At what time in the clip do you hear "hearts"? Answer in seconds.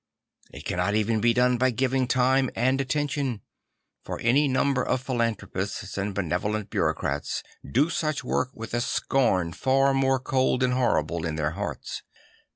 11.51-12.01